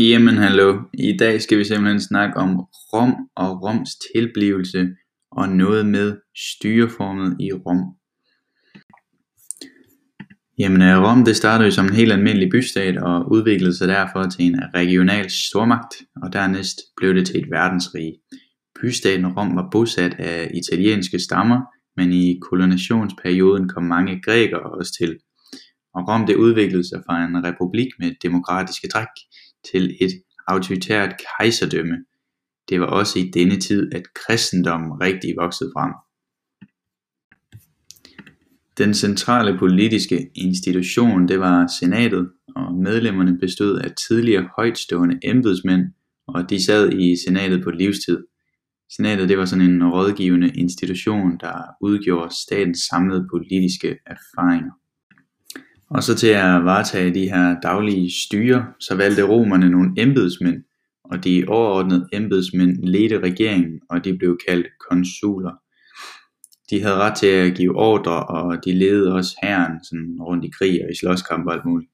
Jamen 0.00 0.36
hallo, 0.36 0.80
i 0.94 1.16
dag 1.16 1.42
skal 1.42 1.58
vi 1.58 1.64
simpelthen 1.64 2.00
snakke 2.00 2.36
om 2.36 2.60
Rom 2.92 3.14
og 3.36 3.62
Roms 3.62 3.90
tilblivelse 4.14 4.88
og 5.32 5.48
noget 5.48 5.86
med 5.86 6.16
styreformet 6.36 7.36
i 7.40 7.52
Rom. 7.52 7.82
Jamen 10.58 10.82
øh, 10.82 11.02
Rom 11.02 11.24
det 11.24 11.36
startede 11.36 11.66
jo 11.66 11.70
som 11.70 11.86
en 11.86 11.92
helt 11.92 12.12
almindelig 12.12 12.50
bystat 12.50 12.96
og 12.96 13.32
udviklede 13.32 13.76
sig 13.78 13.88
derfor 13.88 14.22
til 14.22 14.44
en 14.44 14.60
regional 14.74 15.30
stormagt, 15.30 15.94
og 16.22 16.32
dernæst 16.32 16.76
blev 16.96 17.14
det 17.14 17.26
til 17.26 17.40
et 17.42 17.50
verdensrige. 17.50 18.14
Bystaten 18.80 19.26
Rom 19.26 19.56
var 19.56 19.68
bosat 19.72 20.14
af 20.18 20.50
italienske 20.54 21.18
stammer, 21.18 21.60
men 21.96 22.12
i 22.12 22.38
kolonationsperioden 22.42 23.68
kom 23.68 23.82
mange 23.82 24.20
grækere 24.22 24.70
også 24.78 24.92
til. 25.00 25.18
Og 25.94 26.08
Rom 26.08 26.26
det 26.26 26.36
udviklede 26.36 26.88
sig 26.88 27.02
fra 27.06 27.24
en 27.24 27.44
republik 27.44 27.88
med 27.98 28.10
demokratiske 28.22 28.88
træk 28.88 29.14
til 29.72 29.96
et 30.00 30.10
autoritært 30.46 31.14
kejserdømme. 31.38 32.04
Det 32.68 32.80
var 32.80 32.86
også 32.86 33.18
i 33.18 33.30
denne 33.34 33.60
tid 33.60 33.94
at 33.94 34.02
kristendommen 34.14 35.00
rigtig 35.00 35.34
voksede 35.36 35.70
frem. 35.76 35.92
Den 38.78 38.94
centrale 38.94 39.58
politiske 39.58 40.30
institution 40.34 41.28
det 41.28 41.40
var 41.40 41.66
senatet, 41.80 42.30
og 42.56 42.74
medlemmerne 42.74 43.38
bestod 43.38 43.78
af 43.78 43.90
tidligere 44.08 44.48
højtstående 44.56 45.18
embedsmænd, 45.22 45.82
og 46.26 46.50
de 46.50 46.64
sad 46.64 46.92
i 46.92 47.16
senatet 47.26 47.64
på 47.64 47.70
livstid. 47.70 48.18
Senatet 48.96 49.28
det 49.28 49.38
var 49.38 49.44
sådan 49.44 49.70
en 49.70 49.88
rådgivende 49.88 50.48
institution, 50.48 51.38
der 51.40 51.62
udgjorde 51.80 52.34
statens 52.46 52.78
samlede 52.90 53.28
politiske 53.32 53.96
erfaringer. 54.06 54.72
Og 55.90 56.02
så 56.02 56.14
til 56.14 56.28
at 56.28 56.64
varetage 56.64 57.14
de 57.14 57.30
her 57.30 57.60
daglige 57.60 58.10
styre, 58.26 58.66
så 58.80 58.94
valgte 58.94 59.28
romerne 59.28 59.70
nogle 59.70 59.90
embedsmænd, 59.96 60.62
og 61.04 61.24
de 61.24 61.44
overordnede 61.48 62.08
embedsmænd 62.12 62.84
ledte 62.84 63.20
regeringen, 63.20 63.80
og 63.90 64.04
de 64.04 64.18
blev 64.18 64.38
kaldt 64.48 64.66
konsuler. 64.90 65.52
De 66.70 66.82
havde 66.82 66.94
ret 66.94 67.16
til 67.16 67.26
at 67.26 67.54
give 67.54 67.76
ordre, 67.76 68.26
og 68.26 68.64
de 68.64 68.72
ledede 68.72 69.14
også 69.14 69.36
hæren 69.42 69.84
sådan 69.84 70.16
rundt 70.20 70.44
i 70.44 70.50
krig 70.58 70.84
og 70.84 70.90
i 70.90 70.96
slåskamp 70.96 71.46
og 71.46 71.52
alt 71.52 71.64
muligt. 71.64 71.90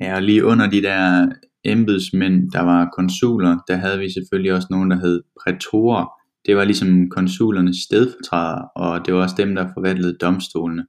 Ja, 0.00 0.16
og 0.16 0.22
lige 0.22 0.44
under 0.44 0.70
de 0.70 0.82
der 0.82 1.28
embedsmænd, 1.64 2.50
der 2.50 2.60
var 2.60 2.90
konsuler, 2.96 3.58
der 3.68 3.76
havde 3.76 3.98
vi 3.98 4.12
selvfølgelig 4.12 4.52
også 4.54 4.68
nogen, 4.70 4.90
der 4.90 4.96
hed 4.96 5.22
prætorer. 5.42 6.06
Det 6.46 6.56
var 6.56 6.64
ligesom 6.64 7.10
konsulernes 7.10 7.76
stedfortræder, 7.76 8.62
og 8.76 9.06
det 9.06 9.14
var 9.14 9.22
også 9.22 9.34
dem, 9.38 9.54
der 9.54 9.68
forvaltede 9.74 10.16
domstolene. 10.20 10.86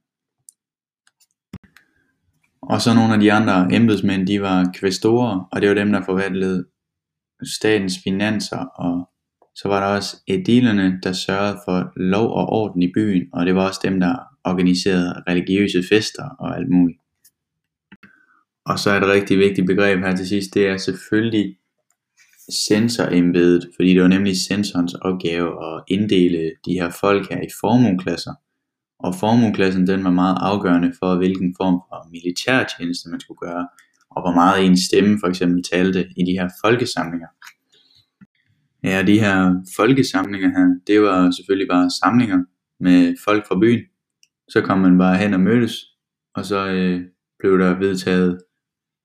Og 2.70 2.80
så 2.80 2.94
nogle 2.94 3.14
af 3.14 3.20
de 3.20 3.32
andre 3.32 3.74
embedsmænd, 3.74 4.26
de 4.26 4.42
var 4.42 4.70
kvæstorer, 4.74 5.48
og 5.52 5.60
det 5.60 5.68
var 5.68 5.74
dem, 5.74 5.92
der 5.92 6.02
forvaltede 6.02 6.66
statens 7.56 7.94
finanser, 8.04 8.58
og 8.58 9.08
så 9.54 9.68
var 9.68 9.80
der 9.80 9.96
også 9.96 10.16
edilerne, 10.28 11.00
der 11.02 11.12
sørgede 11.12 11.58
for 11.64 11.92
lov 11.96 12.30
og 12.30 12.48
orden 12.48 12.82
i 12.82 12.92
byen, 12.94 13.28
og 13.32 13.46
det 13.46 13.54
var 13.54 13.68
også 13.68 13.80
dem, 13.84 14.00
der 14.00 14.16
organiserede 14.44 15.22
religiøse 15.28 15.82
fester 15.88 16.28
og 16.38 16.56
alt 16.56 16.68
muligt. 16.68 17.00
Og 18.66 18.78
så 18.78 18.90
er 18.90 19.00
et 19.00 19.06
rigtig 19.06 19.38
vigtigt 19.38 19.66
begreb 19.66 19.98
her 19.98 20.16
til 20.16 20.28
sidst, 20.28 20.54
det 20.54 20.66
er 20.66 20.76
selvfølgelig 20.76 21.56
censorembedet, 22.52 23.68
fordi 23.76 23.94
det 23.94 24.02
var 24.02 24.08
nemlig 24.08 24.36
censorens 24.36 24.94
opgave 24.94 25.48
at 25.66 25.82
inddele 25.88 26.52
de 26.66 26.72
her 26.72 26.90
folk 26.90 27.28
her 27.28 27.40
i 27.40 27.48
formueklasser. 27.60 28.34
Og 28.98 29.14
formueklassen 29.14 29.86
den 29.86 30.04
var 30.04 30.10
meget 30.10 30.36
afgørende 30.40 30.92
for 30.98 31.16
hvilken 31.16 31.54
form 31.60 31.74
for 31.88 32.10
militærtjeneste 32.10 33.10
man 33.10 33.20
skulle 33.20 33.38
gøre, 33.38 33.68
og 34.10 34.22
hvor 34.22 34.34
meget 34.34 34.64
ens 34.66 34.80
stemme 34.80 35.18
for 35.22 35.28
eksempel 35.28 35.62
talte 35.72 36.08
i 36.16 36.22
de 36.24 36.32
her 36.32 36.48
folkesamlinger. 36.64 37.28
Ja, 38.82 39.02
de 39.02 39.20
her 39.20 39.64
folkesamlinger 39.76 40.48
her, 40.48 40.68
det 40.86 41.02
var 41.02 41.30
selvfølgelig 41.30 41.68
bare 41.68 41.90
samlinger 42.02 42.44
med 42.80 43.14
folk 43.24 43.48
fra 43.48 43.58
byen. 43.58 43.82
Så 44.48 44.60
kom 44.60 44.78
man 44.78 44.98
bare 44.98 45.16
hen 45.16 45.34
og 45.34 45.40
mødtes, 45.40 45.74
og 46.34 46.44
så 46.44 46.68
øh, 46.68 47.00
blev 47.38 47.58
der 47.58 47.78
vedtaget 47.78 48.38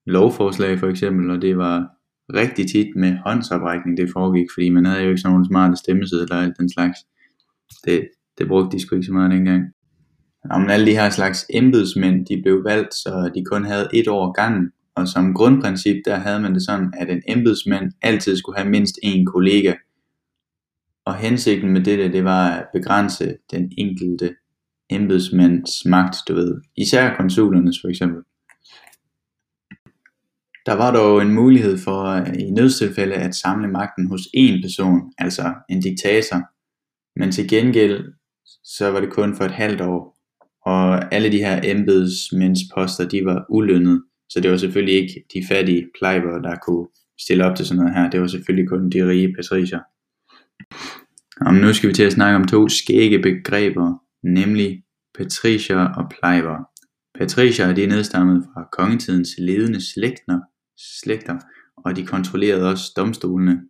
lovforslag 0.05 0.79
for 0.79 0.87
eksempel, 0.87 1.29
og 1.29 1.41
det 1.41 1.57
var 1.57 1.87
rigtig 2.33 2.71
tit 2.71 2.95
med 2.95 3.17
håndsoprækning 3.25 3.97
det 3.97 4.09
foregik, 4.13 4.47
fordi 4.53 4.69
man 4.69 4.85
havde 4.85 5.01
jo 5.01 5.09
ikke 5.09 5.21
sådan 5.21 5.33
nogle 5.33 5.47
smarte 5.47 5.75
stemmesedler 5.75 6.35
og 6.35 6.43
alt 6.43 6.57
den 6.59 6.69
slags. 6.69 6.97
Det, 7.85 8.09
det 8.37 8.47
brugte 8.47 8.77
de 8.77 8.81
sgu 8.81 8.95
ikke 8.95 9.05
så 9.05 9.13
meget 9.13 9.31
dengang. 9.31 9.63
Om 10.49 10.69
alle 10.69 10.85
de 10.85 10.91
her 10.91 11.09
slags 11.09 11.45
embedsmænd, 11.49 12.25
de 12.25 12.41
blev 12.41 12.63
valgt, 12.63 12.93
så 12.93 13.31
de 13.35 13.45
kun 13.45 13.65
havde 13.65 13.89
et 13.93 14.07
år 14.07 14.31
gangen, 14.31 14.71
og 14.95 15.07
som 15.07 15.33
grundprincip, 15.33 15.95
der 16.05 16.15
havde 16.15 16.39
man 16.39 16.53
det 16.53 16.65
sådan, 16.65 16.93
at 16.97 17.09
en 17.09 17.21
embedsmand 17.27 17.91
altid 18.01 18.37
skulle 18.37 18.57
have 18.57 18.69
mindst 18.69 18.99
en 19.03 19.25
kollega. 19.25 19.73
Og 21.05 21.15
hensigten 21.15 21.73
med 21.73 21.83
dette, 21.83 22.11
det 22.11 22.23
var 22.23 22.49
at 22.49 22.65
begrænse 22.73 23.37
den 23.51 23.71
enkelte 23.77 24.35
embedsmands 24.89 25.85
magt, 25.85 26.17
du 26.27 26.33
ved. 26.33 26.61
Især 26.77 27.15
konsulernes 27.15 27.81
for 27.81 27.87
eksempel. 27.87 28.23
Der 30.65 30.73
var 30.73 30.91
dog 30.91 31.21
en 31.21 31.33
mulighed 31.33 31.77
for 31.77 32.03
øh, 32.03 32.33
i 32.39 32.51
nødstilfælde 32.51 33.15
at 33.15 33.35
samle 33.35 33.67
magten 33.67 34.07
hos 34.07 34.21
én 34.21 34.61
person, 34.61 35.13
altså 35.17 35.53
en 35.69 35.81
diktator. 35.81 36.41
Men 37.19 37.31
til 37.31 37.49
gengæld, 37.49 38.13
så 38.63 38.91
var 38.91 38.99
det 38.99 39.13
kun 39.13 39.35
for 39.35 39.45
et 39.45 39.51
halvt 39.51 39.81
år, 39.81 40.10
og 40.65 41.13
alle 41.13 41.31
de 41.31 41.37
her 41.37 41.61
embedsmændsposter, 41.63 43.07
de 43.07 43.25
var 43.25 43.45
ulønnet, 43.49 44.03
så 44.29 44.39
det 44.39 44.51
var 44.51 44.57
selvfølgelig 44.57 44.95
ikke 44.95 45.25
de 45.33 45.43
fattige 45.47 45.87
plejber, 45.99 46.41
der 46.41 46.55
kunne 46.55 46.87
stille 47.19 47.45
op 47.45 47.55
til 47.55 47.65
sådan 47.65 47.79
noget 47.83 47.95
her. 47.95 48.09
Det 48.09 48.21
var 48.21 48.27
selvfølgelig 48.27 48.69
kun 48.69 48.89
de 48.89 49.07
rige 49.07 49.33
patricier. 49.35 49.79
Og 51.41 51.53
nu 51.53 51.73
skal 51.73 51.89
vi 51.89 51.93
til 51.93 52.03
at 52.03 52.13
snakke 52.13 52.35
om 52.35 52.47
to 52.47 52.69
skægge 52.69 53.19
begreber, 53.19 53.93
nemlig 54.23 54.83
patricier 55.17 55.79
og 55.79 56.11
plejber. 56.19 56.57
Patricier 57.19 57.73
de 57.73 57.83
er 57.83 57.87
nedstammet 57.87 58.43
fra 58.53 58.67
kongetidens 58.71 59.29
ledende 59.37 59.91
slægtner, 59.93 60.39
slægter, 60.77 61.39
og 61.77 61.95
de 61.95 62.05
kontrollerede 62.05 62.69
også 62.69 62.91
domstolene. 62.95 63.61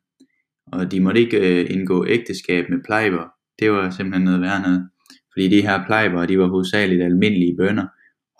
Og 0.72 0.92
de 0.92 1.00
måtte 1.00 1.22
ikke 1.22 1.38
øh, 1.38 1.68
indgå 1.70 2.06
ægteskab 2.08 2.70
med 2.70 2.80
plejber. 2.86 3.28
Det 3.60 3.72
var 3.72 3.90
simpelthen 3.90 4.26
noget 4.26 4.42
værd 4.42 4.62
noget. 4.62 4.90
Fordi 5.34 5.48
de 5.48 5.62
her 5.62 5.86
plejber, 5.86 6.26
de 6.26 6.40
var 6.40 6.48
hovedsageligt 6.48 7.04
almindelige 7.04 7.58
bønder, 7.58 7.88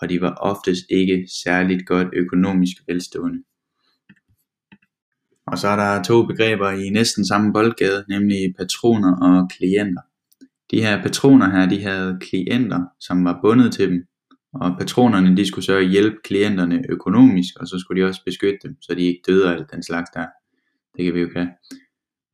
og 0.00 0.08
de 0.08 0.20
var 0.20 0.34
oftest 0.34 0.84
ikke 0.90 1.28
særligt 1.44 1.86
godt 1.86 2.08
økonomisk 2.12 2.76
velstående. 2.88 3.42
Og 5.46 5.58
så 5.58 5.68
er 5.68 5.76
der 5.76 6.02
to 6.02 6.26
begreber 6.26 6.70
i 6.70 6.88
næsten 6.90 7.26
samme 7.26 7.52
boldgade, 7.52 8.04
nemlig 8.08 8.54
patroner 8.58 9.16
og 9.16 9.50
klienter. 9.50 10.02
De 10.70 10.80
her 10.80 11.02
patroner 11.02 11.50
her, 11.50 11.68
de 11.68 11.82
havde 11.82 12.18
klienter, 12.20 12.84
som 13.00 13.24
var 13.24 13.38
bundet 13.42 13.72
til 13.72 13.90
dem, 13.90 14.06
og 14.54 14.76
patronerne 14.78 15.36
de 15.36 15.46
skulle 15.46 15.64
så 15.64 15.80
hjælpe 15.80 16.16
klienterne 16.24 16.84
økonomisk, 16.88 17.56
og 17.60 17.66
så 17.66 17.78
skulle 17.78 18.02
de 18.02 18.08
også 18.08 18.20
beskytte 18.24 18.58
dem, 18.62 18.76
så 18.82 18.94
de 18.94 19.02
ikke 19.02 19.22
døde 19.26 19.48
af 19.48 19.52
alt 19.52 19.72
den 19.72 19.82
slags 19.82 20.10
der. 20.14 20.26
Det 20.96 21.04
kan 21.04 21.14
vi 21.14 21.20
jo 21.20 21.28
kan. 21.28 21.48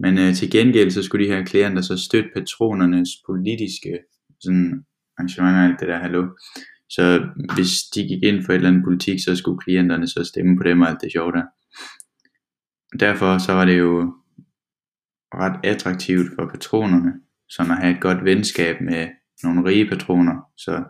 Men 0.00 0.19
øh, 0.19 0.34
til 0.34 0.50
gengæld 0.50 0.90
så 0.90 1.02
skulle 1.02 1.26
de 1.26 1.32
her 1.32 1.44
klienter 1.44 1.82
så 1.82 1.96
støtte 1.96 2.30
patronernes 2.34 3.10
politiske 3.26 3.98
sådan, 4.41 4.84
arrangementer 5.19 5.60
og 5.60 5.65
alt 5.65 5.81
det 5.81 5.88
der 5.88 5.99
hallo. 5.99 6.28
Så 6.91 7.28
hvis 7.54 7.71
de 7.94 8.00
gik 8.03 8.22
ind 8.22 8.44
for 8.44 8.53
et 8.53 8.56
eller 8.56 8.69
andet 8.69 8.84
politik, 8.84 9.19
så 9.25 9.37
skulle 9.37 9.59
klienterne 9.59 10.06
så 10.06 10.25
stemme 10.25 10.56
på 10.56 10.62
dem 10.62 10.81
og 10.81 10.88
alt 10.88 11.00
det 11.00 11.12
sjove 11.12 11.32
der. 11.32 11.44
Derfor 13.00 13.38
så 13.38 13.53
var 13.53 13.65
det 13.65 13.78
jo 13.78 14.15
ret 15.34 15.60
attraktivt 15.65 16.26
for 16.34 16.47
patronerne, 16.47 17.12
som 17.49 17.71
at 17.71 17.76
have 17.76 17.94
et 17.94 18.00
godt 18.00 18.25
venskab 18.25 18.81
med 18.81 19.09
nogle 19.43 19.65
rige 19.65 19.88
patroner, 19.88 20.37
så 20.56 20.84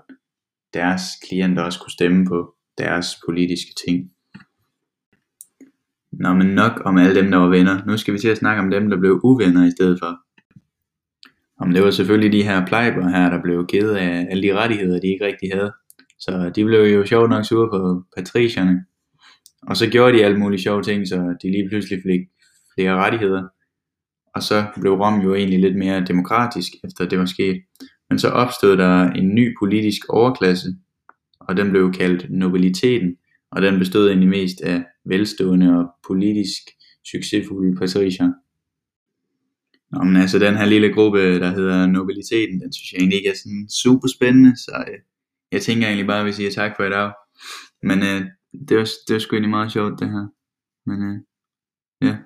deres 0.74 1.02
klienter 1.28 1.62
også 1.62 1.80
kunne 1.80 1.92
stemme 1.92 2.26
på 2.26 2.54
deres 2.78 3.06
politiske 3.26 3.72
ting. 3.86 4.10
Nå, 6.12 6.34
men 6.34 6.46
nok 6.46 6.82
om 6.84 6.98
alle 6.98 7.14
dem, 7.20 7.30
der 7.30 7.38
var 7.38 7.48
venner. 7.48 7.84
Nu 7.86 7.96
skal 7.96 8.14
vi 8.14 8.18
til 8.18 8.28
at 8.28 8.38
snakke 8.38 8.62
om 8.62 8.70
dem, 8.70 8.90
der 8.90 8.96
blev 8.96 9.20
uvenner 9.24 9.66
i 9.66 9.70
stedet 9.70 9.98
for. 10.02 10.27
Om 11.60 11.70
det 11.70 11.82
var 11.82 11.90
selvfølgelig 11.90 12.32
de 12.32 12.42
her 12.42 12.66
plejebørn 12.66 13.14
her, 13.14 13.30
der 13.30 13.42
blev 13.42 13.66
givet 13.66 13.94
af 13.94 14.26
alle 14.30 14.42
de 14.42 14.54
rettigheder, 14.54 15.00
de 15.00 15.06
ikke 15.06 15.26
rigtig 15.26 15.50
havde. 15.54 15.72
Så 16.18 16.50
de 16.54 16.64
blev 16.64 16.80
jo 16.80 17.06
sjovt 17.06 17.30
nok 17.30 17.44
sure 17.44 17.68
på 17.70 18.02
patricierne. 18.16 18.84
Og 19.62 19.76
så 19.76 19.90
gjorde 19.90 20.18
de 20.18 20.24
alle 20.24 20.38
mulige 20.38 20.62
sjove 20.62 20.82
ting, 20.82 21.08
så 21.08 21.36
de 21.42 21.50
lige 21.50 21.68
pludselig 21.68 21.98
fik 22.02 22.20
flere 22.74 22.94
rettigheder. 22.94 23.42
Og 24.34 24.42
så 24.42 24.64
blev 24.80 24.92
Rom 24.92 25.20
jo 25.20 25.34
egentlig 25.34 25.58
lidt 25.60 25.76
mere 25.76 26.04
demokratisk, 26.04 26.72
efter 26.84 27.08
det 27.08 27.18
var 27.18 27.24
sket. 27.24 27.56
Men 28.10 28.18
så 28.18 28.28
opstod 28.28 28.76
der 28.76 29.10
en 29.10 29.34
ny 29.34 29.54
politisk 29.60 30.08
overklasse, 30.08 30.68
og 31.40 31.56
den 31.56 31.70
blev 31.70 31.92
kaldt 31.92 32.26
nobiliteten, 32.30 33.16
og 33.50 33.62
den 33.62 33.78
bestod 33.78 34.08
egentlig 34.08 34.28
mest 34.28 34.60
af 34.60 34.84
velstående 35.04 35.78
og 35.78 35.84
politisk 36.08 36.62
succesfulde 37.10 37.76
patricier. 37.76 38.32
Nå, 39.92 40.04
men 40.04 40.16
altså 40.16 40.38
den 40.38 40.56
her 40.56 40.66
lille 40.66 40.94
gruppe, 40.94 41.40
der 41.40 41.50
hedder 41.50 41.86
nobiliteten, 41.86 42.60
den 42.60 42.72
synes 42.72 42.92
jeg 42.92 42.98
egentlig 42.98 43.16
ikke 43.16 43.28
er 43.28 43.34
sådan 43.42 43.68
super 43.82 44.08
spændende, 44.16 44.56
så 44.56 44.84
øh, 44.88 44.98
jeg 45.52 45.62
tænker 45.62 45.86
egentlig 45.86 46.06
bare, 46.06 46.20
at 46.20 46.26
vi 46.26 46.32
siger 46.32 46.50
tak 46.50 46.72
for 46.76 46.84
i 46.84 46.90
dag. 46.90 47.12
Men 47.82 47.98
øh, 47.98 48.20
det, 48.68 48.76
var, 48.76 48.88
det 49.06 49.14
var 49.14 49.18
sgu 49.18 49.34
egentlig 49.34 49.50
meget 49.50 49.72
sjovt 49.72 50.00
det 50.00 50.08
her. 50.10 50.26
Men 50.90 50.98
øh, 51.08 51.16
Ja. 52.08 52.16